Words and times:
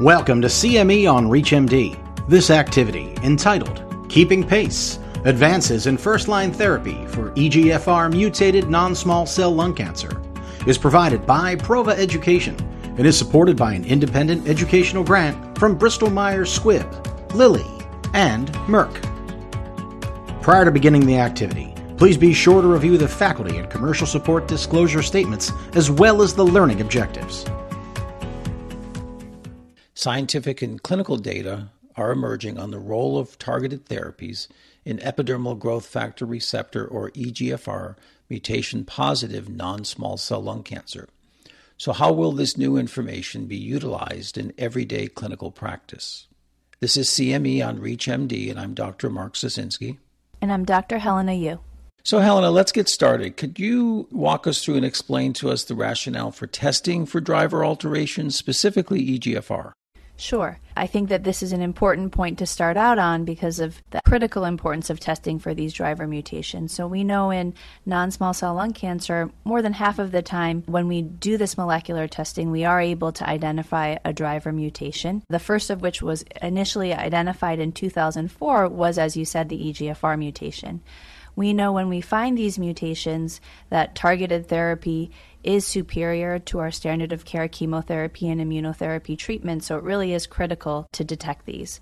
Welcome 0.00 0.40
to 0.40 0.48
CME 0.48 1.12
on 1.12 1.28
ReachMD. 1.28 2.26
This 2.26 2.50
activity, 2.50 3.14
entitled 3.22 3.84
Keeping 4.08 4.42
Pace 4.42 4.98
Advances 5.26 5.86
in 5.86 5.98
First 5.98 6.28
Line 6.28 6.50
Therapy 6.50 7.06
for 7.08 7.30
EGFR 7.32 8.10
Mutated 8.10 8.70
Non 8.70 8.94
Small 8.94 9.26
Cell 9.26 9.54
Lung 9.54 9.74
Cancer, 9.74 10.20
is 10.66 10.78
provided 10.78 11.26
by 11.26 11.56
Prova 11.56 11.90
Education 11.90 12.56
and 12.96 13.06
is 13.06 13.18
supported 13.18 13.54
by 13.54 13.74
an 13.74 13.84
independent 13.84 14.48
educational 14.48 15.04
grant 15.04 15.58
from 15.58 15.76
Bristol 15.76 16.10
Myers 16.10 16.58
Squibb, 16.58 17.34
Lilly, 17.34 17.66
and 18.14 18.48
Merck. 18.66 18.92
Prior 20.42 20.64
to 20.64 20.72
beginning 20.72 21.04
the 21.04 21.18
activity, 21.18 21.74
please 21.98 22.16
be 22.16 22.32
sure 22.32 22.62
to 22.62 22.66
review 22.66 22.96
the 22.96 23.06
faculty 23.06 23.58
and 23.58 23.70
commercial 23.70 24.06
support 24.06 24.48
disclosure 24.48 25.02
statements 25.02 25.52
as 25.74 25.90
well 25.90 26.22
as 26.22 26.34
the 26.34 26.44
learning 26.44 26.80
objectives. 26.80 27.44
Scientific 30.02 30.62
and 30.62 30.82
clinical 30.82 31.16
data 31.16 31.68
are 31.94 32.10
emerging 32.10 32.58
on 32.58 32.72
the 32.72 32.78
role 32.80 33.16
of 33.16 33.38
targeted 33.38 33.86
therapies 33.86 34.48
in 34.84 34.98
epidermal 34.98 35.56
growth 35.56 35.86
factor 35.86 36.26
receptor 36.26 36.84
or 36.84 37.12
EGFR 37.12 37.94
mutation 38.28 38.84
positive 38.84 39.48
non 39.48 39.84
small 39.84 40.16
cell 40.16 40.42
lung 40.42 40.64
cancer. 40.64 41.08
So, 41.78 41.92
how 41.92 42.10
will 42.12 42.32
this 42.32 42.58
new 42.58 42.76
information 42.76 43.46
be 43.46 43.56
utilized 43.56 44.36
in 44.36 44.52
everyday 44.58 45.06
clinical 45.06 45.52
practice? 45.52 46.26
This 46.80 46.96
is 46.96 47.08
CME 47.08 47.64
on 47.64 47.78
ReachMD, 47.78 48.50
and 48.50 48.58
I'm 48.58 48.74
Dr. 48.74 49.08
Mark 49.08 49.34
Socinski. 49.34 49.98
And 50.40 50.52
I'm 50.52 50.64
Dr. 50.64 50.98
Helena 50.98 51.34
Yu. 51.34 51.60
So, 52.02 52.18
Helena, 52.18 52.50
let's 52.50 52.72
get 52.72 52.88
started. 52.88 53.36
Could 53.36 53.60
you 53.60 54.08
walk 54.10 54.48
us 54.48 54.64
through 54.64 54.78
and 54.78 54.84
explain 54.84 55.32
to 55.34 55.50
us 55.50 55.62
the 55.62 55.76
rationale 55.76 56.32
for 56.32 56.48
testing 56.48 57.06
for 57.06 57.20
driver 57.20 57.64
alterations, 57.64 58.34
specifically 58.34 59.06
EGFR? 59.16 59.74
Sure. 60.22 60.60
I 60.76 60.86
think 60.86 61.08
that 61.08 61.24
this 61.24 61.42
is 61.42 61.52
an 61.52 61.62
important 61.62 62.12
point 62.12 62.38
to 62.38 62.46
start 62.46 62.76
out 62.76 62.96
on 62.96 63.24
because 63.24 63.58
of 63.58 63.82
the 63.90 64.00
critical 64.06 64.44
importance 64.44 64.88
of 64.88 65.00
testing 65.00 65.40
for 65.40 65.52
these 65.52 65.72
driver 65.72 66.06
mutations. 66.06 66.72
So, 66.72 66.86
we 66.86 67.02
know 67.02 67.32
in 67.32 67.54
non 67.86 68.12
small 68.12 68.32
cell 68.32 68.54
lung 68.54 68.72
cancer, 68.72 69.32
more 69.42 69.62
than 69.62 69.72
half 69.72 69.98
of 69.98 70.12
the 70.12 70.22
time 70.22 70.62
when 70.66 70.86
we 70.86 71.02
do 71.02 71.36
this 71.36 71.56
molecular 71.58 72.06
testing, 72.06 72.52
we 72.52 72.64
are 72.64 72.80
able 72.80 73.10
to 73.10 73.28
identify 73.28 73.96
a 74.04 74.12
driver 74.12 74.52
mutation. 74.52 75.24
The 75.28 75.40
first 75.40 75.70
of 75.70 75.82
which 75.82 76.02
was 76.02 76.24
initially 76.40 76.94
identified 76.94 77.58
in 77.58 77.72
2004 77.72 78.68
was, 78.68 78.98
as 78.98 79.16
you 79.16 79.24
said, 79.24 79.48
the 79.48 79.72
EGFR 79.72 80.16
mutation. 80.16 80.82
We 81.34 81.52
know 81.52 81.72
when 81.72 81.88
we 81.88 82.00
find 82.00 82.36
these 82.36 82.58
mutations 82.58 83.40
that 83.70 83.94
targeted 83.94 84.48
therapy 84.48 85.10
is 85.42 85.66
superior 85.66 86.38
to 86.38 86.58
our 86.58 86.70
standard 86.70 87.12
of 87.12 87.24
care 87.24 87.48
chemotherapy 87.48 88.28
and 88.28 88.40
immunotherapy 88.40 89.18
treatment, 89.18 89.64
so 89.64 89.76
it 89.76 89.82
really 89.82 90.12
is 90.12 90.26
critical 90.26 90.86
to 90.92 91.04
detect 91.04 91.46
these. 91.46 91.80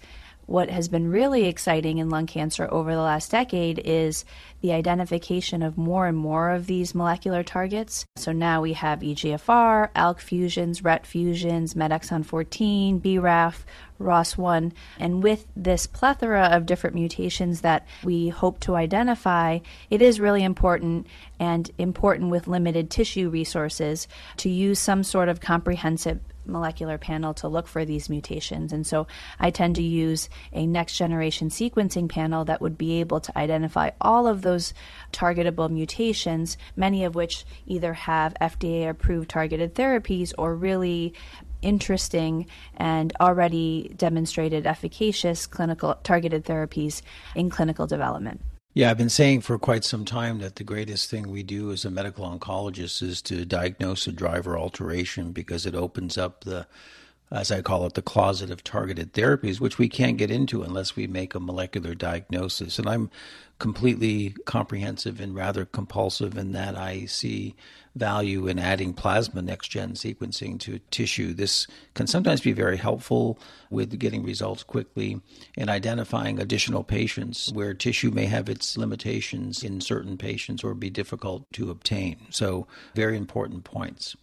What 0.51 0.69
has 0.69 0.89
been 0.89 1.13
really 1.13 1.45
exciting 1.45 1.99
in 1.99 2.11
lung 2.11 2.27
cancer 2.27 2.67
over 2.73 2.93
the 2.93 3.01
last 3.01 3.31
decade 3.31 3.79
is 3.85 4.25
the 4.63 4.73
identification 4.73 5.63
of 5.63 5.79
more 5.79 6.09
and 6.09 6.17
more 6.17 6.51
of 6.51 6.67
these 6.67 6.93
molecular 6.93 7.45
targets. 7.45 8.05
So 8.17 8.33
now 8.33 8.61
we 8.61 8.73
have 8.73 8.99
EGFR, 8.99 9.91
ALK 9.95 10.19
fusions, 10.19 10.83
RET 10.83 11.07
fusions, 11.07 11.75
METexon 11.75 12.27
14, 12.27 13.01
BRAF, 13.01 13.65
ROS1. 14.01 14.73
And 14.99 15.23
with 15.23 15.47
this 15.55 15.87
plethora 15.87 16.47
of 16.47 16.67
different 16.67 16.97
mutations 16.97 17.61
that 17.61 17.87
we 18.03 18.31
hope 18.31 18.59
to 18.61 18.75
identify, 18.75 19.61
it 19.89 20.03
is 20.03 20.19
really 20.19 20.43
important 20.43 21.07
and 21.39 21.71
important 21.79 22.31
with 22.31 22.49
limited 22.49 22.91
tissue 22.91 23.29
resources 23.29 24.09
to 24.39 24.49
use 24.49 24.81
some 24.81 25.05
sort 25.05 25.29
of 25.29 25.41
comprehensive 25.41 26.19
molecular 26.45 26.99
panel 26.99 27.35
to 27.35 27.49
look 27.49 27.67
for 27.67 27.85
these 27.85 28.09
mutations. 28.09 28.73
And 28.73 28.87
so 28.87 29.07
I 29.39 29.51
tend 29.51 29.77
to 29.77 29.83
use 29.83 30.29
a 30.53 30.67
next 30.67 30.97
generation 30.97 31.49
sequencing 31.49 32.09
panel 32.09 32.45
that 32.47 32.61
would 32.61 32.79
be 32.79 33.01
able 33.01 33.21
to 33.21 33.39
identify 33.39 33.91
all 34.01 34.27
of 34.27 34.43
those 34.43 34.75
targetable 35.13 35.71
mutations, 35.71 36.57
many 36.77 37.05
of 37.05 37.15
which 37.15 37.45
either 37.67 37.93
have 37.95 38.35
FDA 38.41 38.89
approved 38.89 39.31
targeted 39.31 39.75
therapies 39.75 40.33
or 40.39 40.55
really 40.55 41.15
interesting 41.63 42.47
and 42.77 43.13
already 43.21 43.93
demonstrated 43.97 44.67
efficacious 44.67 45.47
clinical 45.47 45.95
targeted 46.03 46.45
therapies 46.45 47.03
in 47.35 47.51
clinical 47.51 47.87
development. 47.87 48.41
Yeah, 48.73 48.91
I've 48.91 48.99
been 48.99 49.09
saying 49.09 49.41
for 49.41 49.59
quite 49.59 49.85
some 49.85 50.05
time 50.05 50.39
that 50.39 50.55
the 50.55 50.65
greatest 50.65 51.11
thing 51.11 51.29
we 51.29 51.43
do 51.43 51.73
as 51.73 51.85
a 51.85 51.91
medical 51.91 52.25
oncologist 52.25 53.03
is 53.03 53.21
to 53.23 53.45
diagnose 53.45 54.07
a 54.07 54.13
driver 54.13 54.57
alteration 54.57 55.33
because 55.33 55.67
it 55.67 55.75
opens 55.75 56.17
up 56.17 56.45
the, 56.45 56.69
as 57.33 57.53
I 57.53 57.63
call 57.63 57.87
it, 57.87 57.95
the 57.95 58.03
closet 58.03 58.51
of 58.51 58.65
targeted 58.65 59.13
therapies, 59.13 59.61
which 59.61 59.79
we 59.79 59.89
can't 59.89 60.19
get 60.19 60.31
into 60.31 60.63
unless 60.63 60.97
we 60.97 61.07
make 61.07 61.35
a 61.35 61.41
molecular 61.41 61.95
diagnosis. 61.95 62.79
And 62.79 62.89
I'm 62.89 63.11
completely 63.61 64.35
comprehensive 64.47 65.21
and 65.21 65.35
rather 65.35 65.65
compulsive 65.65 66.37
in 66.37 66.53
that 66.53 66.77
I 66.77 67.05
see 67.05 67.55
value 67.95 68.49
in 68.49 68.59
adding 68.59 68.95
plasma 68.95 69.43
next 69.43 69.69
gen 69.69 69.93
sequencing 69.93 70.59
to 70.61 70.81
tissue. 70.91 71.33
This 71.33 71.69
can 71.95 72.07
sometimes 72.07 72.41
be 72.41 72.53
very 72.53 72.79
helpful 72.79 73.39
with 73.69 73.97
getting 73.99 74.25
results 74.25 74.63
quickly 74.63 75.21
and 75.57 75.71
identifying 75.71 76.41
additional 76.41 76.83
patients 76.83 77.53
where 77.53 77.75
tissue 77.75 78.11
may 78.11 78.27
have 78.27 78.49
its 78.49 78.77
limitations 78.77 79.63
in 79.63 79.81
certain 79.81 80.17
patients 80.17 80.65
or 80.65 80.75
be 80.75 80.91
difficult 80.91 81.45
to 81.53 81.71
obtain. 81.71 82.17
So, 82.31 82.67
very 82.95 83.17
important 83.17 83.65
points. 83.65 84.17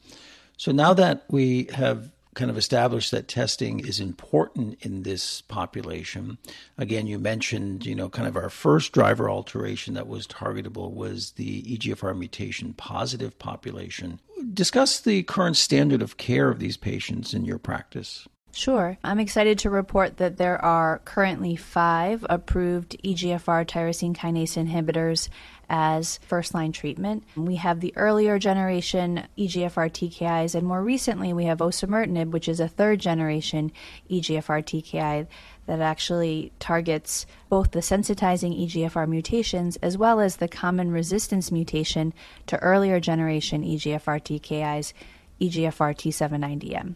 So, 0.58 0.72
now 0.72 0.94
that 0.96 1.26
we 1.30 1.68
have 1.74 2.12
kind 2.38 2.52
of 2.52 2.58
established 2.58 3.10
that 3.12 3.28
testing 3.28 3.80
is 3.80 4.00
important 4.00 4.78
in 4.82 5.02
this 5.02 5.42
population. 5.42 6.38
Again, 6.78 7.08
you 7.08 7.18
mentioned, 7.18 7.86
you 7.86 7.96
know, 7.96 8.10
kind 8.10 8.28
of 8.28 8.38
our 8.38 8.50
first 8.50 8.94
driver 8.94 9.28
alteration 9.30 9.96
that 9.96 10.08
was 10.08 10.28
targetable 10.28 10.94
was 10.94 11.32
the 11.32 11.64
EGFR 11.64 12.18
mutation 12.18 12.74
positive 12.74 13.38
population. 13.40 14.20
Discuss 14.54 15.00
the 15.00 15.24
current 15.24 15.58
standard 15.58 16.04
of 16.04 16.18
care 16.18 16.50
of 16.50 16.60
these 16.60 16.78
patients 16.78 17.34
in 17.34 17.44
your 17.44 17.58
practice. 17.58 18.28
Sure. 18.58 18.98
I'm 19.04 19.20
excited 19.20 19.60
to 19.60 19.70
report 19.70 20.18
that 20.18 20.38
there 20.38 20.58
are 20.66 21.00
currently 21.06 21.56
five 21.56 22.26
approved 22.28 22.98
EGFR 23.04 23.68
tyrosine 23.68 24.18
kinase 24.18 24.58
inhibitors 24.58 25.30
as 25.70 26.18
first 26.24 26.56
line 26.56 26.72
treatment. 26.72 27.24
We 27.36 27.58
have 27.58 27.82
the 27.82 27.96
earlier 27.96 28.40
generation 28.40 29.28
EGFR 29.38 29.92
TKIs, 29.92 30.56
and 30.56 30.66
more 30.66 30.82
recently 30.82 31.34
we 31.34 31.46
have 31.46 31.60
osimertinib, 31.60 32.32
which 32.32 32.50
is 32.50 32.60
a 32.60 32.68
third 32.68 33.00
generation 33.00 33.72
EGFR 34.10 34.64
TKI 34.64 35.28
that 35.68 35.80
actually 35.80 36.52
targets 36.58 37.28
both 37.50 37.70
the 37.70 37.82
sensitizing 37.82 38.60
EGFR 38.66 39.08
mutations 39.08 39.76
as 39.84 40.00
well 40.00 40.20
as 40.20 40.38
the 40.38 40.48
common 40.48 40.90
resistance 40.90 41.52
mutation 41.52 42.12
to 42.48 42.58
earlier 42.58 43.00
generation 43.00 43.62
EGFR 43.62 44.20
TKIs, 44.20 44.94
EGFR 45.40 45.94
T790M. 45.94 46.96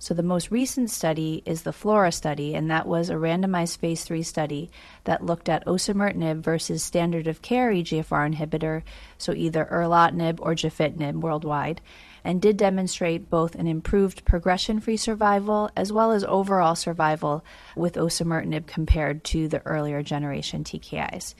So, 0.00 0.14
the 0.14 0.22
most 0.22 0.52
recent 0.52 0.90
study 0.90 1.42
is 1.44 1.62
the 1.62 1.72
FLAURA 1.72 2.12
study, 2.12 2.54
and 2.54 2.70
that 2.70 2.86
was 2.86 3.10
a 3.10 3.14
randomized 3.14 3.78
phase 3.78 4.04
3 4.04 4.22
study 4.22 4.70
that 5.04 5.26
looked 5.26 5.48
at 5.48 5.66
osimertinib 5.66 6.40
versus 6.40 6.84
standard 6.84 7.26
of 7.26 7.42
care 7.42 7.72
EGFR 7.72 8.32
inhibitor, 8.32 8.82
so 9.18 9.32
either 9.32 9.64
erlotinib 9.64 10.38
or 10.40 10.54
gefitinib 10.54 11.20
worldwide, 11.20 11.80
and 12.22 12.40
did 12.40 12.56
demonstrate 12.56 13.28
both 13.28 13.56
an 13.56 13.66
improved 13.66 14.24
progression 14.24 14.78
free 14.78 14.96
survival 14.96 15.68
as 15.76 15.92
well 15.92 16.12
as 16.12 16.22
overall 16.24 16.76
survival 16.76 17.44
with 17.74 17.94
osimertinib 17.94 18.68
compared 18.68 19.24
to 19.24 19.48
the 19.48 19.66
earlier 19.66 20.04
generation 20.04 20.62
TKIs. 20.62 21.34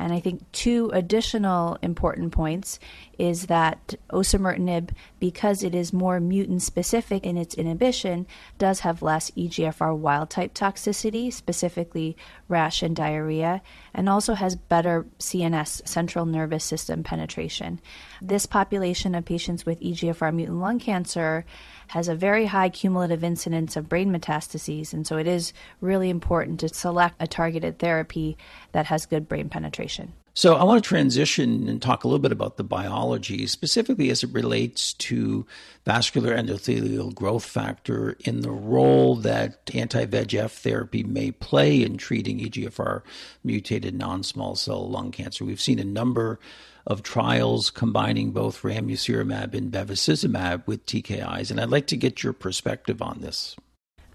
And 0.00 0.14
I 0.14 0.20
think 0.20 0.50
two 0.52 0.90
additional 0.94 1.76
important 1.82 2.32
points 2.32 2.80
is 3.18 3.46
that 3.46 3.94
osimertinib, 4.10 4.90
because 5.18 5.62
it 5.62 5.74
is 5.74 5.92
more 5.92 6.18
mutant 6.20 6.62
specific 6.62 7.26
in 7.26 7.36
its 7.36 7.54
inhibition, 7.54 8.26
does 8.56 8.80
have 8.80 9.02
less 9.02 9.30
EGFR 9.32 9.94
wild 9.94 10.30
type 10.30 10.54
toxicity, 10.54 11.30
specifically 11.30 12.16
rash 12.48 12.82
and 12.82 12.96
diarrhea, 12.96 13.60
and 13.92 14.08
also 14.08 14.32
has 14.32 14.56
better 14.56 15.04
CNS, 15.18 15.86
central 15.86 16.24
nervous 16.24 16.64
system 16.64 17.02
penetration. 17.02 17.78
This 18.22 18.46
population 18.46 19.14
of 19.14 19.26
patients 19.26 19.66
with 19.66 19.80
EGFR 19.80 20.34
mutant 20.34 20.60
lung 20.60 20.78
cancer 20.78 21.44
has 21.88 22.08
a 22.08 22.14
very 22.14 22.46
high 22.46 22.68
cumulative 22.70 23.24
incidence 23.24 23.76
of 23.76 23.88
brain 23.88 24.10
metastases, 24.12 24.94
and 24.94 25.06
so 25.06 25.18
it 25.18 25.26
is 25.26 25.52
really 25.80 26.08
important 26.08 26.60
to 26.60 26.68
select 26.68 27.16
a 27.18 27.26
targeted 27.26 27.78
therapy 27.78 28.38
that 28.72 28.86
has 28.86 29.04
good 29.04 29.28
brain 29.28 29.48
penetration. 29.50 29.89
So, 30.32 30.54
I 30.54 30.62
want 30.62 30.82
to 30.82 30.88
transition 30.88 31.68
and 31.68 31.82
talk 31.82 32.04
a 32.04 32.08
little 32.08 32.20
bit 32.20 32.30
about 32.30 32.56
the 32.56 32.64
biology, 32.64 33.46
specifically 33.48 34.10
as 34.10 34.22
it 34.22 34.32
relates 34.32 34.92
to 34.94 35.44
vascular 35.84 36.36
endothelial 36.36 37.12
growth 37.12 37.44
factor 37.44 38.16
in 38.20 38.42
the 38.42 38.50
role 38.50 39.16
that 39.16 39.68
anti 39.74 40.06
VEGF 40.06 40.52
therapy 40.52 41.02
may 41.02 41.32
play 41.32 41.82
in 41.82 41.96
treating 41.96 42.38
EGFR 42.38 43.02
mutated 43.42 43.94
non 43.94 44.22
small 44.22 44.54
cell 44.54 44.88
lung 44.88 45.10
cancer. 45.10 45.44
We've 45.44 45.60
seen 45.60 45.80
a 45.80 45.84
number 45.84 46.38
of 46.86 47.02
trials 47.02 47.70
combining 47.70 48.30
both 48.30 48.62
ramucirumab 48.62 49.52
and 49.52 49.72
bevacizumab 49.72 50.66
with 50.66 50.86
TKIs, 50.86 51.50
and 51.50 51.60
I'd 51.60 51.70
like 51.70 51.88
to 51.88 51.96
get 51.96 52.22
your 52.22 52.32
perspective 52.32 53.02
on 53.02 53.20
this. 53.20 53.56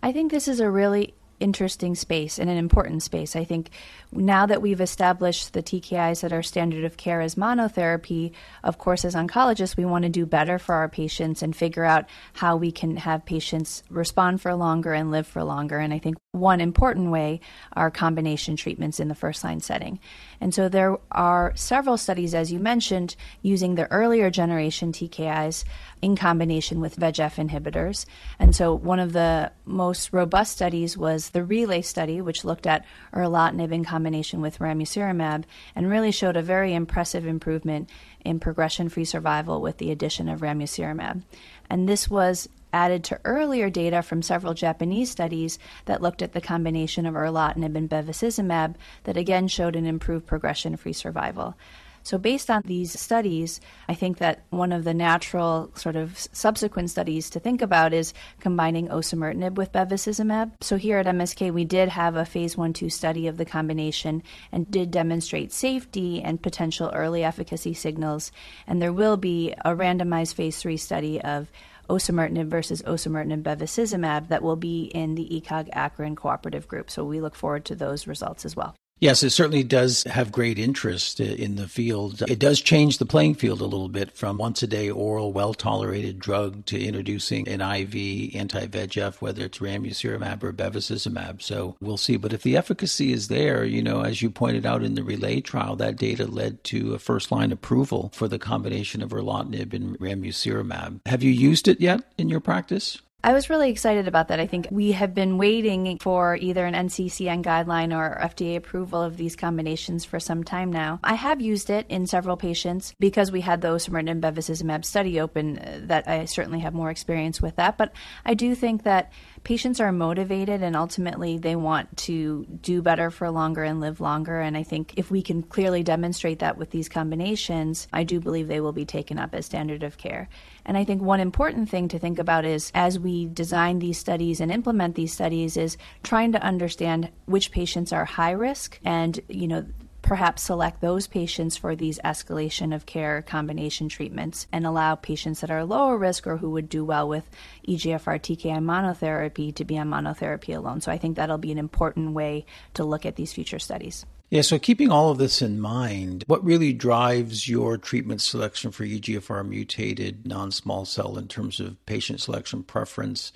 I 0.02 0.12
think 0.12 0.32
this 0.32 0.48
is 0.48 0.60
a 0.60 0.72
really 0.72 1.14
interesting 1.40 1.96
space 1.96 2.40
and 2.40 2.50
an 2.50 2.58
important 2.58 3.04
space. 3.04 3.36
I 3.36 3.44
think 3.44 3.70
now 4.12 4.46
that 4.46 4.62
we've 4.62 4.82
established 4.82 5.54
the 5.54 5.64
TKIs 5.64 6.22
that 6.22 6.32
are 6.32 6.44
standard 6.44 6.86
of 6.86 6.98
care 6.98 7.22
as 7.22 7.36
monotherapy, 7.36 8.32
of 8.64 8.78
course, 8.78 9.04
as 9.04 9.16
oncologists, 9.16 9.76
we 9.76 9.86
want 9.86 10.04
to 10.04 10.10
do 10.10 10.26
better 10.26 10.58
for 10.58 10.76
our 10.76 10.88
patients 10.88 11.42
and 11.42 11.56
figure 11.56 11.84
out 11.84 12.06
how 12.34 12.56
we 12.56 12.72
can 12.72 12.98
have 12.98 13.26
patients 13.26 13.84
respond 13.90 14.42
for 14.42 14.56
longer 14.56 14.94
and 14.94 15.12
live 15.12 15.28
for 15.28 15.44
longer. 15.44 15.78
And 15.78 15.94
I 15.94 16.00
think 16.00 16.18
one 16.32 16.62
important 16.62 17.12
way 17.12 17.42
are 17.74 17.92
combination 17.92 18.56
treatments 18.56 19.00
in 19.00 19.08
the 19.08 19.16
first 19.16 19.44
line 19.44 19.60
setting. 19.60 20.00
And 20.40 20.54
so 20.54 20.70
there 20.70 20.98
are 21.12 21.54
several 21.56 21.98
studies, 21.98 22.34
as 22.34 22.52
you 22.52 22.60
mentioned, 22.60 23.16
using 23.42 23.76
the 23.76 23.92
earlier 23.92 24.30
generation 24.30 24.92
TKIs 24.92 25.64
in 26.02 26.16
combination 26.16 26.80
with 26.80 26.98
VEGF 26.98 27.50
inhibitors. 27.50 28.06
And 28.40 28.56
so 28.56 28.74
one 28.74 29.00
of 29.00 29.14
the 29.14 29.52
most 29.66 30.14
robust 30.14 30.52
studies 30.52 30.98
was 30.98 31.25
the 31.30 31.44
Relay 31.44 31.82
study, 31.82 32.22
which 32.22 32.46
looked 32.46 32.68
at 32.68 32.86
erlotinib 33.14 33.72
in 33.72 33.84
combination 33.86 34.42
with 34.42 34.60
ramucirumab 34.60 35.44
and 35.76 35.90
really 35.90 36.12
showed 36.12 36.38
a 36.38 36.42
very 36.42 36.74
impressive 36.74 37.26
improvement 37.26 37.90
in 38.24 38.40
progression 38.40 38.90
free 38.90 39.06
survival 39.06 39.62
with 39.62 39.78
the 39.78 39.92
addition 39.92 40.30
of 40.30 40.42
ramucirumab. 40.42 41.22
And 41.70 41.88
this 41.88 42.10
was 42.10 42.50
added 42.74 43.04
to 43.06 43.20
earlier 43.24 43.70
data 43.70 44.02
from 44.02 44.22
several 44.22 44.54
Japanese 44.54 45.10
studies 45.10 45.58
that 45.86 46.02
looked 46.02 46.22
at 46.22 46.34
the 46.34 46.42
combination 46.42 47.06
of 47.06 47.14
erlotinib 47.14 47.76
and 47.76 47.90
bevacizumab 47.90 48.76
that 49.06 49.16
again 49.16 49.48
showed 49.48 49.76
an 49.76 49.86
improved 49.86 50.28
progression 50.28 50.76
free 50.76 50.94
survival. 50.94 51.56
So, 52.06 52.20
based 52.20 52.52
on 52.52 52.62
these 52.66 52.98
studies, 53.00 53.60
I 53.90 53.96
think 53.96 54.20
that 54.20 54.44
one 54.52 54.72
of 54.72 54.84
the 54.84 54.94
natural 54.94 55.72
sort 55.74 55.96
of 55.96 56.20
subsequent 56.32 56.92
studies 56.92 57.32
to 57.32 57.40
think 57.40 57.64
about 57.64 57.94
is 57.94 58.14
combining 58.40 58.90
osimertinib 58.90 59.56
with 59.56 59.72
bevacizumab. 59.72 60.52
So, 60.62 60.78
here 60.78 61.00
at 61.00 61.08
MSK, 61.08 61.52
we 61.52 61.66
did 61.66 61.90
have 61.90 62.16
a 62.16 62.24
phase 62.24 62.56
1 62.56 62.74
2 62.74 62.92
study 62.92 63.26
of 63.26 63.38
the 63.38 63.46
combination 63.46 64.22
and 64.52 64.70
did 64.70 64.92
demonstrate 64.92 65.52
safety 65.52 66.22
and 66.22 66.44
potential 66.44 66.92
early 66.94 67.24
efficacy 67.24 67.74
signals. 67.74 68.32
And 68.68 68.80
there 68.80 68.94
will 68.94 69.18
be 69.18 69.56
a 69.66 69.76
randomized 69.76 70.36
phase 70.36 70.62
3 70.62 70.78
study 70.78 71.20
of 71.22 71.52
osimertinib 71.90 72.50
versus 72.50 72.84
osimertinib 72.84 73.42
bevacizumab 73.42 74.28
that 74.28 74.44
will 74.44 74.56
be 74.56 74.84
in 74.84 75.16
the 75.16 75.28
ECOG 75.42 75.70
ACRIN 75.74 76.16
cooperative 76.16 76.68
group. 76.68 76.92
So 76.92 77.04
we 77.04 77.20
look 77.20 77.34
forward 77.34 77.66
to 77.66 77.76
those 77.76 78.06
results 78.06 78.46
as 78.46 78.56
well. 78.56 78.76
Yes, 79.02 79.24
it 79.24 79.32
certainly 79.32 79.64
does 79.64 80.04
have 80.04 80.32
great 80.32 80.58
interest 80.58 81.20
in 81.20 81.58
the 81.58 81.68
field. 81.68 82.22
It 82.30 82.40
does 82.40 82.62
change 82.62 82.98
the 82.98 83.06
playing 83.06 83.36
field 83.36 83.60
a 83.60 83.66
little 83.66 83.90
bit 83.90 84.16
from 84.16 84.38
once 84.38 84.64
a 84.64 84.68
day 84.68 84.90
oral, 84.90 85.34
well 85.34 85.54
tolerated 85.54 86.18
drug 86.18 86.66
to 86.68 86.82
introducing 86.82 87.46
an 87.50 87.60
IV 87.60 88.36
anti 88.36 88.68
VEGF, 88.68 89.22
whether 89.22 89.46
it's 89.46 89.58
ramucirumab 89.58 90.44
or 90.44 90.54
bevacizumab. 90.54 91.42
So 91.42 91.76
we'll 91.82 91.98
see. 91.98 92.16
But 92.16 92.32
if 92.32 92.44
the 92.44 92.56
efficacy 92.56 93.12
is 93.12 93.28
there, 93.28 93.66
you 93.66 93.84
know, 93.84 94.02
as 94.02 94.22
you 94.22 94.30
pointed 94.30 94.66
out 94.66 94.82
in 94.82 94.96
the 94.96 95.04
relay 95.04 95.42
trial, 95.42 95.76
that 95.76 95.98
data 95.98 96.26
led 96.26 96.64
to 96.66 96.94
a 96.94 97.00
first 97.00 97.34
line 97.34 97.52
approval 97.52 98.12
for 98.14 98.30
the 98.30 98.40
combination 98.40 99.02
of 99.02 99.10
erlotinib 99.10 99.74
and 99.74 100.00
ramucirumab. 100.00 101.02
Have 101.06 101.22
you 101.22 101.32
used 101.32 101.68
it 101.68 101.82
yet 101.82 102.02
in 102.18 102.30
your 102.30 102.40
practice? 102.40 103.02
I 103.26 103.34
was 103.34 103.50
really 103.50 103.72
excited 103.72 104.08
about 104.08 104.28
that. 104.28 104.40
I 104.40 104.46
think 104.46 104.68
we 104.70 104.92
have 104.92 105.16
been 105.16 105.40
waiting 105.40 105.98
for 105.98 106.36
either 106.36 106.64
an 106.64 106.76
NCCN 106.76 107.42
guideline 107.42 107.92
or 107.92 108.20
FDA 108.22 108.56
approval 108.56 109.02
of 109.02 109.18
these 109.18 109.36
combinations 109.36 110.06
for 110.06 110.20
some 110.20 110.44
time 110.44 110.72
now. 110.72 111.00
I 111.04 111.16
have 111.16 111.42
used 111.42 111.72
it 111.72 111.88
in 111.90 112.06
several 112.06 112.38
patients 112.38 112.94
because 113.00 113.32
we 113.32 113.42
had 113.42 113.62
the 113.62 113.70
osimertinib 113.70 114.12
and 114.12 114.22
bevacizumab 114.22 114.86
study 114.86 115.20
open 115.20 115.58
uh, 115.58 115.80
that 115.86 116.08
I 116.08 116.26
certainly 116.26 116.60
have 116.60 116.76
more 116.76 116.92
experience 116.92 117.42
with 117.42 117.56
that. 117.56 117.80
But 117.80 117.94
I 118.24 118.36
do 118.36 118.54
think 118.54 118.84
that 118.84 119.12
patients 119.46 119.80
are 119.80 119.92
motivated 119.92 120.64
and 120.64 120.76
ultimately 120.76 121.38
they 121.38 121.56
want 121.56 121.96
to 121.96 122.46
do 122.62 122.82
better 122.82 123.12
for 123.12 123.30
longer 123.30 123.64
and 123.64 123.80
live 123.80 124.02
longer. 124.02 124.42
And 124.42 124.58
I 124.58 124.64
think 124.64 124.96
if 124.98 125.12
we 125.12 125.22
can 125.22 125.44
clearly 125.44 125.84
demonstrate 125.84 126.40
that 126.40 126.58
with 126.58 126.72
these 126.72 126.90
combinations, 126.90 127.88
I 127.94 128.04
do 128.04 128.20
believe 128.20 128.48
they 128.48 128.60
will 128.60 128.74
be 128.74 128.86
taken 128.86 129.20
up 129.20 129.36
as 129.36 129.46
standard 129.46 129.84
of 129.84 130.00
care. 130.00 130.28
And 130.66 130.76
I 130.76 130.84
think 130.84 131.04
one 131.04 131.20
important 131.20 131.70
thing 131.70 131.88
to 131.90 132.00
think 132.00 132.18
about 132.18 132.44
is 132.44 132.72
as 132.74 132.98
we 132.98 133.28
design 133.28 133.78
these 133.78 134.00
studies 134.00 134.42
and 134.42 134.52
implement 134.52 134.96
these 134.96 135.14
studies 135.14 135.58
is 135.58 135.78
trying 136.02 136.32
to 136.32 136.42
understand 136.42 137.12
which 137.26 137.52
patients 137.52 137.94
are 137.94 138.04
high 138.04 138.32
risk 138.32 138.80
and, 138.84 139.20
you 139.30 139.48
know, 139.48 139.64
perhaps 140.06 140.44
select 140.44 140.82
those 140.82 141.08
patients 141.08 141.58
for 141.58 141.76
these 141.76 141.98
escalation 142.06 142.74
of 142.74 142.86
care 142.86 143.24
combination 143.24 143.90
treatments 143.90 144.46
and 144.52 144.64
allow 144.64 144.94
patients 144.94 145.42
that 145.42 145.50
are 145.50 145.66
lower 145.66 145.98
risk 145.98 146.28
or 146.28 146.38
who 146.38 146.52
would 146.52 146.70
do 146.70 146.86
well 146.86 147.10
with 147.10 147.28
EGFR 147.68 148.20
TKI 148.20 148.60
monotherapy 148.60 149.54
to 149.56 149.66
be 149.66 149.80
on 149.80 149.90
monotherapy 149.90 150.56
alone. 150.56 150.80
So 150.80 150.92
I 150.92 151.00
think 151.00 151.16
that'll 151.18 151.40
be 151.40 151.52
an 151.52 151.58
important 151.58 152.14
way 152.14 152.46
to 152.76 152.84
look 152.84 153.04
at 153.04 153.16
these 153.16 153.34
future 153.34 153.58
studies. 153.58 154.06
Yeah, 154.30 154.42
so 154.42 154.60
keeping 154.60 154.92
all 154.92 155.10
of 155.10 155.18
this 155.18 155.42
in 155.42 155.60
mind, 155.60 156.24
what 156.28 156.44
really 156.44 156.72
drives 156.72 157.50
your 157.50 157.78
treatment 157.78 158.22
selection 158.22 158.72
for 158.72 158.84
EGFR 158.84 159.48
mutated 159.48 160.28
non 160.28 160.52
small 160.52 160.86
cell 160.86 161.18
in 161.18 161.28
terms 161.28 161.60
of 161.60 161.84
patient 161.88 162.22
selection 162.22 162.62
preference? 162.62 163.32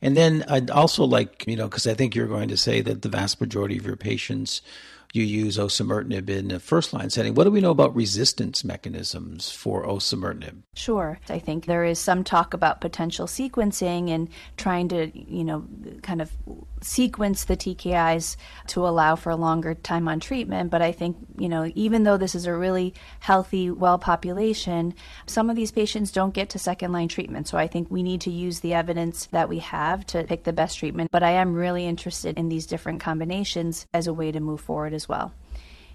And 0.00 0.16
then 0.16 0.44
I'd 0.48 0.70
also 0.70 1.04
like, 1.04 1.44
you 1.46 1.56
know, 1.56 1.66
because 1.66 1.86
I 1.86 1.94
think 1.94 2.14
you're 2.14 2.26
going 2.26 2.48
to 2.48 2.56
say 2.56 2.80
that 2.80 3.02
the 3.02 3.08
vast 3.08 3.40
majority 3.40 3.76
of 3.76 3.86
your 3.86 3.96
patients 3.96 4.62
you 5.14 5.22
use 5.22 5.58
osimertinib 5.58 6.28
in 6.28 6.50
a 6.50 6.58
first 6.58 6.92
line 6.92 7.08
setting. 7.08 7.34
What 7.34 7.44
do 7.44 7.52
we 7.52 7.60
know 7.60 7.70
about 7.70 7.94
resistance 7.94 8.64
mechanisms 8.64 9.48
for 9.48 9.86
osimertinib? 9.86 10.62
Sure. 10.74 11.20
I 11.28 11.38
think 11.38 11.66
there 11.66 11.84
is 11.84 12.00
some 12.00 12.24
talk 12.24 12.52
about 12.52 12.80
potential 12.80 13.28
sequencing 13.28 14.10
and 14.10 14.28
trying 14.56 14.88
to, 14.88 15.12
you 15.14 15.44
know, 15.44 15.64
kind 16.02 16.20
of 16.20 16.32
sequence 16.80 17.44
the 17.44 17.56
TKIs 17.56 18.36
to 18.66 18.86
allow 18.86 19.14
for 19.14 19.30
a 19.30 19.36
longer 19.36 19.74
time 19.74 20.08
on 20.08 20.18
treatment. 20.20 20.70
But 20.70 20.82
I 20.82 20.90
think, 20.90 21.16
you 21.38 21.48
know, 21.48 21.70
even 21.76 22.02
though 22.02 22.16
this 22.16 22.34
is 22.34 22.46
a 22.46 22.54
really 22.54 22.92
healthy, 23.20 23.70
well 23.70 23.98
population, 23.98 24.94
some 25.26 25.48
of 25.48 25.56
these 25.56 25.70
patients 25.70 26.10
don't 26.10 26.34
get 26.34 26.50
to 26.50 26.58
second 26.58 26.92
line 26.92 27.08
treatment. 27.08 27.46
So 27.48 27.56
I 27.56 27.68
think 27.68 27.90
we 27.90 28.02
need 28.02 28.20
to 28.22 28.30
use 28.30 28.60
the 28.60 28.74
evidence 28.74 29.26
that 29.26 29.48
we 29.48 29.60
have 29.60 30.04
to 30.06 30.24
pick 30.24 30.42
the 30.42 30.52
best 30.52 30.78
treatment. 30.78 31.10
But 31.12 31.22
I 31.22 31.30
am 31.30 31.54
really 31.54 31.86
interested 31.86 32.36
in 32.36 32.48
these 32.48 32.66
different 32.66 33.00
combinations 33.00 33.86
as 33.94 34.08
a 34.08 34.12
way 34.12 34.32
to 34.32 34.40
move 34.40 34.60
forward 34.60 34.92
as 34.92 35.03
well. 35.08 35.32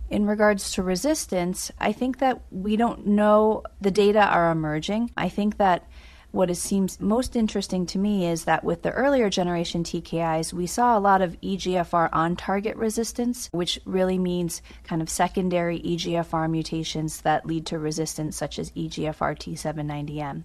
In 0.10 0.26
regards 0.26 0.72
to 0.72 0.84
resistance, 0.84 1.72
I 1.80 1.92
think 1.92 2.18
that 2.18 2.42
we 2.50 2.76
don't 2.76 3.06
know 3.06 3.64
the 3.80 3.92
data 3.92 4.22
are 4.22 4.52
emerging. 4.52 5.12
I 5.16 5.30
think 5.30 5.58
that 5.58 5.88
what 6.32 6.50
is, 6.50 6.60
seems 6.60 7.00
most 7.00 7.36
interesting 7.36 7.86
to 7.88 7.98
me 7.98 8.28
is 8.28 8.46
that 8.46 8.64
with 8.64 8.84
the 8.84 8.92
earlier 8.92 9.30
generation 9.30 9.84
TKIs, 9.84 10.54
we 10.54 10.68
saw 10.68 10.98
a 10.98 11.00
lot 11.00 11.22
of 11.22 11.40
EGFR 11.42 12.10
on 12.14 12.36
target 12.36 12.76
resistance, 12.76 13.50
which 13.52 13.80
really 13.86 14.20
means 14.20 14.62
kind 14.84 15.02
of 15.02 15.10
secondary 15.10 15.80
EGFR 15.80 16.50
mutations 16.50 17.22
that 17.22 17.46
lead 17.46 17.66
to 17.66 17.80
resistance, 17.80 18.38
such 18.38 18.60
as 18.60 18.72
EGFR 18.72 19.36
T790M. 19.38 20.44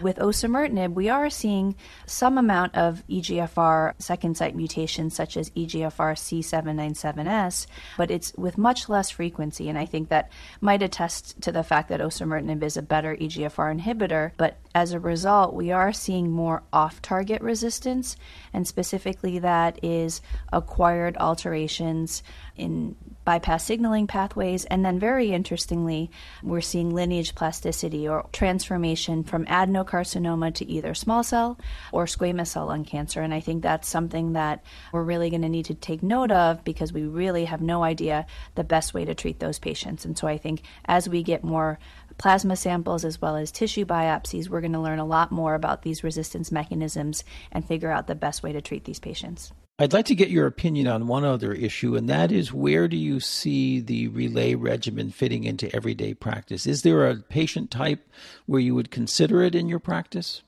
With 0.00 0.16
osimertinib, 0.16 0.94
we 0.94 1.08
are 1.08 1.30
seeing 1.30 1.76
some 2.06 2.38
amount 2.38 2.74
of 2.74 3.02
EGFR 3.08 3.94
second 3.98 4.36
site 4.36 4.56
mutations, 4.56 5.14
such 5.14 5.36
as 5.36 5.50
EGFR 5.50 6.14
C797S, 6.14 7.66
but 7.96 8.10
it's 8.10 8.32
with 8.36 8.58
much 8.58 8.88
less 8.88 9.10
frequency. 9.10 9.68
And 9.68 9.78
I 9.78 9.86
think 9.86 10.08
that 10.08 10.30
might 10.60 10.82
attest 10.82 11.40
to 11.42 11.52
the 11.52 11.62
fact 11.62 11.88
that 11.88 12.00
osimertinib 12.00 12.62
is 12.62 12.76
a 12.76 12.82
better 12.82 13.16
EGFR 13.16 13.80
inhibitor. 13.80 14.32
But 14.36 14.58
as 14.74 14.92
a 14.92 15.00
result, 15.00 15.23
we 15.52 15.70
are 15.70 15.92
seeing 15.92 16.30
more 16.30 16.62
off 16.72 17.00
target 17.02 17.40
resistance, 17.42 18.16
and 18.52 18.66
specifically 18.66 19.38
that 19.40 19.78
is 19.82 20.20
acquired 20.52 21.16
alterations 21.18 22.22
in 22.56 22.94
bypass 23.24 23.64
signaling 23.64 24.06
pathways. 24.06 24.64
And 24.66 24.84
then, 24.84 24.98
very 24.98 25.32
interestingly, 25.32 26.10
we're 26.42 26.60
seeing 26.60 26.94
lineage 26.94 27.34
plasticity 27.34 28.06
or 28.06 28.28
transformation 28.32 29.24
from 29.24 29.46
adenocarcinoma 29.46 30.54
to 30.54 30.66
either 30.66 30.94
small 30.94 31.22
cell 31.22 31.58
or 31.90 32.04
squamous 32.04 32.48
cell 32.48 32.66
lung 32.66 32.84
cancer. 32.84 33.22
And 33.22 33.32
I 33.32 33.40
think 33.40 33.62
that's 33.62 33.88
something 33.88 34.34
that 34.34 34.62
we're 34.92 35.02
really 35.02 35.30
going 35.30 35.42
to 35.42 35.48
need 35.48 35.66
to 35.66 35.74
take 35.74 36.02
note 36.02 36.30
of 36.30 36.64
because 36.64 36.92
we 36.92 37.02
really 37.02 37.46
have 37.46 37.62
no 37.62 37.82
idea 37.82 38.26
the 38.54 38.64
best 38.64 38.94
way 38.94 39.04
to 39.04 39.14
treat 39.14 39.40
those 39.40 39.58
patients. 39.58 40.04
And 40.04 40.16
so 40.16 40.28
I 40.28 40.38
think 40.38 40.62
as 40.84 41.08
we 41.08 41.22
get 41.22 41.42
more 41.42 41.78
plasma 42.18 42.56
samples 42.56 43.04
as 43.04 43.20
well 43.20 43.36
as 43.36 43.50
tissue 43.50 43.84
biopsies, 43.84 44.48
we're 44.48 44.60
going 44.60 44.72
to 44.72 44.80
learn 44.80 44.98
a 44.98 45.04
lot 45.04 45.13
more 45.30 45.54
about 45.54 45.82
these 45.82 46.04
resistance 46.04 46.50
mechanisms 46.50 47.24
and 47.52 47.66
figure 47.66 47.90
out 47.90 48.06
the 48.06 48.14
best 48.14 48.42
way 48.42 48.52
to 48.52 48.60
treat 48.60 48.84
these 48.84 49.00
patients. 49.00 49.52
I'd 49.78 49.92
like 49.92 50.06
to 50.06 50.14
get 50.14 50.30
your 50.30 50.46
opinion 50.46 50.86
on 50.86 51.08
one 51.08 51.24
other 51.24 51.52
issue, 51.52 51.96
and 51.96 52.08
that 52.08 52.30
is 52.30 52.52
where 52.52 52.86
do 52.86 52.96
you 52.96 53.18
see 53.18 53.80
the 53.80 54.06
relay 54.06 54.54
regimen 54.54 55.10
fitting 55.10 55.42
into 55.42 55.74
everyday 55.74 56.14
practice? 56.14 56.64
Is 56.66 56.82
there 56.82 57.08
a 57.08 57.16
patient 57.16 57.72
type 57.72 58.08
where 58.46 58.60
you 58.60 58.74
would 58.76 58.92
consider 58.92 59.42
it 59.42 59.56
in 59.56 59.68
your 59.68 59.80
practice? 59.80 60.42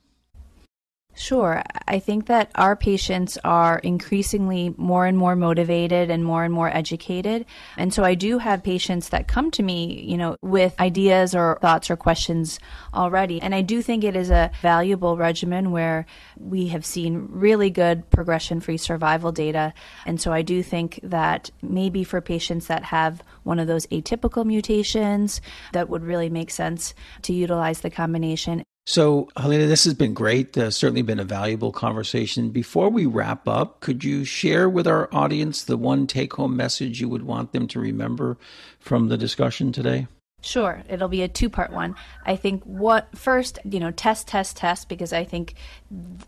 Sure. 1.18 1.62
I 1.88 1.98
think 1.98 2.26
that 2.26 2.50
our 2.56 2.76
patients 2.76 3.38
are 3.42 3.78
increasingly 3.78 4.74
more 4.76 5.06
and 5.06 5.16
more 5.16 5.34
motivated 5.34 6.10
and 6.10 6.22
more 6.22 6.44
and 6.44 6.52
more 6.52 6.68
educated. 6.68 7.46
And 7.78 7.92
so 7.92 8.04
I 8.04 8.14
do 8.14 8.36
have 8.36 8.62
patients 8.62 9.08
that 9.08 9.26
come 9.26 9.50
to 9.52 9.62
me, 9.62 10.02
you 10.02 10.18
know, 10.18 10.36
with 10.42 10.78
ideas 10.78 11.34
or 11.34 11.58
thoughts 11.62 11.90
or 11.90 11.96
questions 11.96 12.60
already. 12.92 13.40
And 13.40 13.54
I 13.54 13.62
do 13.62 13.80
think 13.80 14.04
it 14.04 14.14
is 14.14 14.28
a 14.28 14.50
valuable 14.60 15.16
regimen 15.16 15.70
where 15.70 16.04
we 16.36 16.68
have 16.68 16.84
seen 16.84 17.28
really 17.30 17.70
good 17.70 18.10
progression 18.10 18.60
free 18.60 18.76
survival 18.76 19.32
data. 19.32 19.72
And 20.04 20.20
so 20.20 20.34
I 20.34 20.42
do 20.42 20.62
think 20.62 21.00
that 21.02 21.50
maybe 21.62 22.04
for 22.04 22.20
patients 22.20 22.66
that 22.66 22.84
have 22.84 23.22
one 23.42 23.58
of 23.58 23.66
those 23.66 23.86
atypical 23.86 24.44
mutations, 24.44 25.40
that 25.72 25.88
would 25.88 26.04
really 26.04 26.28
make 26.28 26.50
sense 26.50 26.92
to 27.22 27.32
utilize 27.32 27.80
the 27.80 27.90
combination. 27.90 28.62
So, 28.88 29.28
Helena, 29.36 29.66
this 29.66 29.82
has 29.84 29.94
been 29.94 30.14
great. 30.14 30.56
Uh, 30.56 30.70
certainly 30.70 31.02
been 31.02 31.18
a 31.18 31.24
valuable 31.24 31.72
conversation. 31.72 32.50
Before 32.50 32.88
we 32.88 33.04
wrap 33.04 33.48
up, 33.48 33.80
could 33.80 34.04
you 34.04 34.24
share 34.24 34.68
with 34.70 34.86
our 34.86 35.12
audience 35.12 35.64
the 35.64 35.76
one 35.76 36.06
take 36.06 36.34
home 36.34 36.56
message 36.56 37.00
you 37.00 37.08
would 37.08 37.24
want 37.24 37.52
them 37.52 37.66
to 37.68 37.80
remember 37.80 38.38
from 38.78 39.08
the 39.08 39.18
discussion 39.18 39.72
today? 39.72 40.06
Sure, 40.46 40.84
it'll 40.88 41.08
be 41.08 41.22
a 41.22 41.28
two 41.28 41.50
part 41.50 41.72
one. 41.72 41.96
I 42.24 42.36
think 42.36 42.62
what 42.62 43.08
first, 43.18 43.58
you 43.64 43.80
know, 43.80 43.90
test, 43.90 44.28
test, 44.28 44.56
test, 44.56 44.88
because 44.88 45.12
I 45.12 45.24
think 45.24 45.54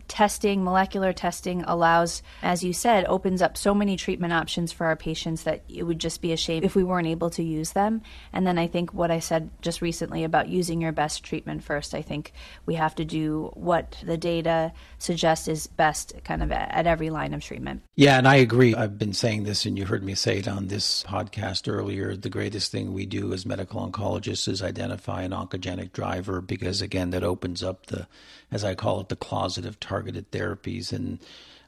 testing, 0.09 0.65
molecular 0.65 1.13
testing 1.13 1.63
allows, 1.63 2.21
as 2.43 2.65
you 2.65 2.73
said, 2.73 3.05
opens 3.05 3.43
up 3.43 3.57
so 3.57 3.73
many 3.73 3.97
treatment 3.97 4.33
options 4.33 4.73
for 4.73 4.87
our 4.87 4.97
patients 4.97 5.45
that 5.45 5.63
it 5.69 5.85
would 5.85 6.01
just 6.01 6.21
be 6.21 6.33
a 6.33 6.37
shame 6.37 6.65
if 6.65 6.75
we 6.75 6.83
weren't 6.83 7.07
able 7.07 7.31
to 7.31 7.45
use 7.45 7.73
them. 7.73 8.03
And 8.33 8.45
then 8.45 8.59
I 8.59 8.67
think 8.67 8.93
what 8.93 9.13
I 9.13 9.21
said 9.21 9.51
just 9.63 9.83
recently 9.83 10.25
about 10.25 10.49
using 10.49 10.81
your 10.81 10.91
best 10.91 11.23
treatment 11.23 11.63
first, 11.63 11.95
I 11.95 12.03
think 12.03 12.33
we 12.67 12.75
have 12.75 12.97
to 12.97 13.05
do 13.05 13.53
what 13.55 13.99
the 14.03 14.17
data 14.17 14.73
suggests 14.99 15.47
is 15.47 15.69
best 15.69 16.13
kind 16.25 16.43
of 16.43 16.51
at, 16.51 16.73
at 16.73 16.89
every 16.89 17.11
line 17.11 17.35
of 17.35 17.45
treatment. 17.45 17.83
Yeah, 17.95 18.19
and 18.19 18.27
I 18.27 18.37
agree. 18.37 18.75
I've 18.75 18.99
been 18.99 19.15
saying 19.15 19.45
this, 19.45 19.65
and 19.65 19.79
you 19.79 19.87
heard 19.87 20.03
me 20.03 20.17
say 20.17 20.39
it 20.39 20.49
on 20.49 20.67
this 20.67 21.05
podcast 21.05 21.73
earlier. 21.73 22.17
The 22.17 22.31
greatest 22.31 22.73
thing 22.73 22.93
we 22.93 23.07
do 23.07 23.33
as 23.33 23.47
medical 23.47 23.89
oncologists 23.89 24.08
oncologist 24.09 24.49
is 24.49 24.63
identify 24.63 25.23
an 25.23 25.33
oncogenic 25.33 25.93
driver 25.93 26.41
because 26.41 26.81
again 26.83 27.11
that 27.11 27.25
opens 27.25 27.63
up 27.63 27.87
the 27.87 28.07
as 28.51 28.65
I 28.65 28.75
call 28.75 29.01
it 29.01 29.09
the 29.09 29.17
closet 29.17 29.67
of 29.67 29.79
targeted 29.81 30.31
therapies 30.31 30.93
and 30.93 31.19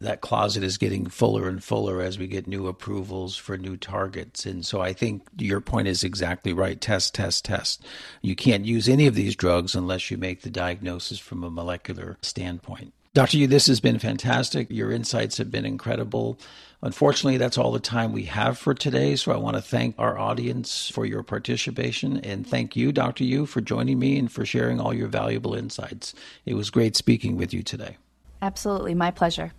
that 0.01 0.23
closet 0.23 0.63
is 0.65 0.79
getting 0.79 1.07
fuller 1.07 1.47
and 1.47 1.63
fuller 1.63 2.01
as 2.01 2.19
we 2.19 2.27
get 2.27 2.47
new 2.47 2.67
approvals 2.69 3.37
for 3.37 3.59
new 3.59 3.77
targets. 3.77 4.47
And 4.47 4.65
so 4.65 4.81
I 4.81 4.95
think 4.95 5.23
your 5.37 5.61
point 5.61 5.89
is 5.89 6.03
exactly 6.03 6.55
right. 6.55 6.81
Test, 6.81 7.15
test, 7.15 7.45
test. 7.45 7.85
You 8.23 8.35
can't 8.35 8.65
use 8.65 8.89
any 8.89 9.07
of 9.07 9.15
these 9.15 9.37
drugs 9.37 9.75
unless 9.75 10.11
you 10.11 10.17
make 10.17 10.41
the 10.41 10.49
diagnosis 10.49 11.19
from 11.19 11.45
a 11.45 11.51
molecular 11.51 12.17
standpoint. 12.23 12.95
Dr. 13.13 13.39
Yu, 13.39 13.49
this 13.49 13.67
has 13.67 13.81
been 13.81 13.99
fantastic. 13.99 14.69
Your 14.71 14.93
insights 14.93 15.39
have 15.39 15.51
been 15.51 15.65
incredible. 15.65 16.39
Unfortunately, 16.81 17.39
that's 17.39 17.59
all 17.59 17.73
the 17.73 17.81
time 17.81 18.13
we 18.13 18.23
have 18.23 18.57
for 18.57 18.73
today. 18.73 19.17
So 19.17 19.33
I 19.33 19.37
want 19.37 19.57
to 19.57 19.63
thank 19.63 19.97
our 19.99 20.17
audience 20.17 20.89
for 20.89 21.05
your 21.05 21.25
participation 21.25 22.19
and 22.19 22.47
thank 22.47 22.77
you, 22.77 22.93
Dr. 22.93 23.25
Yu, 23.25 23.47
for 23.47 23.61
joining 23.61 23.99
me 23.99 24.17
and 24.17 24.31
for 24.31 24.47
sharing 24.47 24.79
all 24.79 24.95
your 24.95 25.09
valuable 25.09 25.55
insights. 25.57 26.15
It 26.47 26.55
was 26.55 26.71
great 26.71 26.95
speaking 26.95 27.37
with 27.37 27.53
you 27.53 27.65
today. 27.65 27.97
Absolutely. 28.43 28.95
My 28.95 29.11
pleasure. 29.11 29.53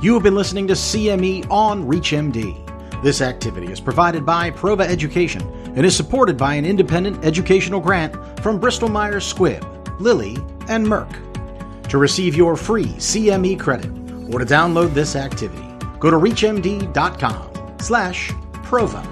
You 0.00 0.14
have 0.14 0.22
been 0.22 0.34
listening 0.34 0.66
to 0.68 0.72
CME 0.72 1.50
on 1.50 1.84
ReachMD. 1.84 3.02
This 3.02 3.20
activity 3.20 3.70
is 3.70 3.80
provided 3.80 4.24
by 4.24 4.52
Prova 4.52 4.86
Education 4.86 5.42
and 5.76 5.84
is 5.84 5.94
supported 5.94 6.38
by 6.38 6.54
an 6.54 6.64
independent 6.64 7.22
educational 7.24 7.80
grant 7.80 8.14
from 8.40 8.58
Bristol 8.58 8.88
Myers 8.88 9.30
Squibb, 9.32 9.62
Lilly, 10.02 10.36
and 10.68 10.86
Merck. 10.86 11.88
To 11.88 11.98
receive 11.98 12.34
your 12.34 12.56
free 12.56 12.86
CME 12.98 13.58
credit 13.60 13.90
or 14.32 14.38
to 14.38 14.44
download 14.44 14.94
this 14.94 15.16
activity, 15.16 15.64
go 15.98 16.10
to 16.10 16.16
reachmd.com 16.16 17.78
slash 17.78 18.30
prova. 18.64 19.06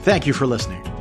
Thank 0.00 0.26
you 0.26 0.32
for 0.32 0.46
listening. 0.46 0.93